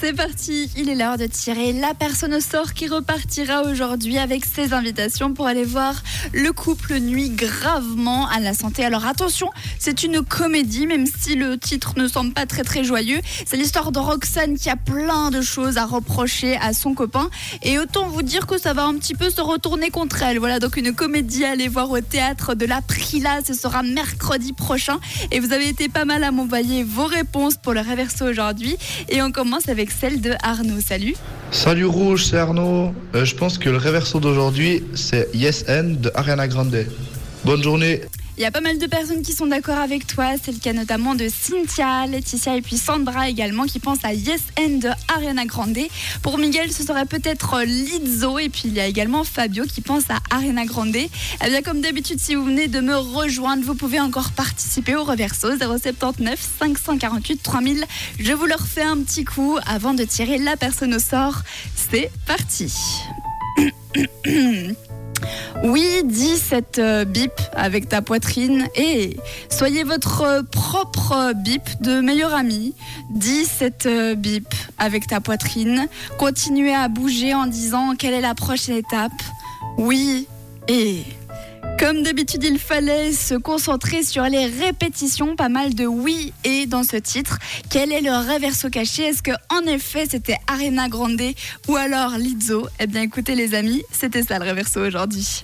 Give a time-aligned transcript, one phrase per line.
[0.00, 0.70] c'est parti.
[0.76, 5.34] Il est l'heure de tirer la personne au sort qui repartira aujourd'hui avec ses invitations
[5.34, 8.82] pour aller voir le couple nuit gravement à la santé.
[8.84, 13.20] Alors attention, c'est une comédie, même si le titre ne semble pas très très joyeux.
[13.44, 17.28] C'est l'histoire de Roxane qui a plein de choses à reprocher à son copain.
[17.62, 20.38] Et autant vous dire que ça va un petit peu se retourner contre elle.
[20.38, 23.40] Voilà donc une comédie à aller voir au théâtre de la Prila.
[23.46, 24.98] Ce sera mercredi prochain.
[25.30, 28.76] Et vous avez été pas mal à m'envoyer vos réponses pour le réverso aujourd'hui.
[29.10, 30.80] Et on commence avec celle de Arnaud.
[30.80, 31.14] Salut.
[31.50, 32.94] Salut Rouge, c'est Arnaud.
[33.14, 36.86] Euh, je pense que le réverso d'aujourd'hui, c'est Yes and de Ariana Grande.
[37.44, 38.02] Bonne journée.
[38.36, 40.32] Il y a pas mal de personnes qui sont d'accord avec toi.
[40.42, 44.40] C'est le cas notamment de Cynthia, Laetitia et puis Sandra également qui pensent à Yes
[44.58, 45.78] and de Ariana Grande.
[46.22, 48.38] Pour Miguel, ce serait peut-être Lizzo.
[48.38, 50.96] Et puis il y a également Fabio qui pense à Ariana Grande.
[50.96, 51.10] Eh
[51.48, 55.48] bien, comme d'habitude, si vous venez de me rejoindre, vous pouvez encore participer au reverso
[55.58, 57.84] 079 548 3000.
[58.18, 61.42] Je vous le refais un petit coup avant de tirer la personne au sort.
[61.74, 62.72] C'est parti.
[65.62, 69.18] Oui, dis cette euh, bip avec ta poitrine et
[69.50, 72.74] soyez votre propre bip de meilleur ami.
[73.10, 74.46] Dis cette euh, bip
[74.78, 75.86] avec ta poitrine.
[76.18, 79.12] Continuez à bouger en disant quelle est la prochaine étape.
[79.76, 80.26] Oui,
[80.66, 81.02] et
[81.80, 86.82] comme d'habitude, il fallait se concentrer sur les répétitions, pas mal de oui et dans
[86.82, 87.38] ce titre.
[87.70, 89.04] Quel est le reverso caché?
[89.04, 91.22] Est-ce que en effet c'était Arena Grande
[91.68, 92.68] ou alors Lizzo?
[92.80, 95.42] Eh bien écoutez les amis, c'était ça le reverso aujourd'hui.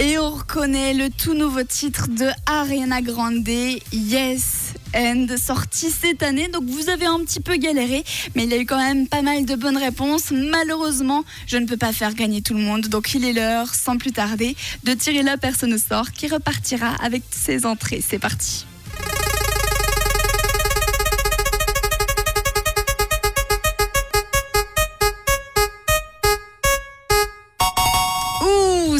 [0.00, 3.48] Et on reconnaît le tout nouveau titre de Ariana Grande,
[3.92, 4.51] Yes
[5.36, 6.48] Sorti cette année.
[6.48, 8.04] Donc vous avez un petit peu galéré,
[8.34, 10.30] mais il y a eu quand même pas mal de bonnes réponses.
[10.30, 12.88] Malheureusement, je ne peux pas faire gagner tout le monde.
[12.88, 16.94] Donc il est l'heure, sans plus tarder, de tirer la personne au sort qui repartira
[17.02, 18.02] avec ses entrées.
[18.06, 18.66] C'est parti.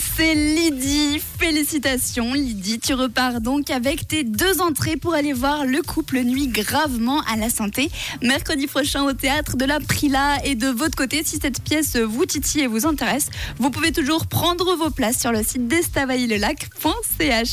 [0.00, 1.20] C'est Lydie.
[1.38, 6.48] Félicitations Lydie, tu repars donc avec tes deux entrées pour aller voir le couple nuit
[6.48, 7.90] gravement à la santé
[8.22, 12.24] mercredi prochain au théâtre de la Prila et de votre côté si cette pièce vous
[12.26, 13.28] titille et vous intéresse,
[13.58, 17.50] vous pouvez toujours prendre vos places sur le site d'estavayer-le-lac.ch.